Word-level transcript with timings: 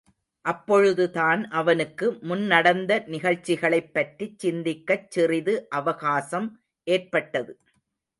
அப்பொழுதுதான் 0.45 1.47
அவனுக்கு 1.49 2.11
முன்நடந்த 2.21 3.07
நிகழ்ச்சிகளைப் 3.07 3.93
பற்றிச் 3.93 4.39
சிந்திக் 4.39 4.87
கச்சிறிது 4.87 5.55
அவகாசம் 5.69 6.49
ஏற்பட்டது. 6.87 7.53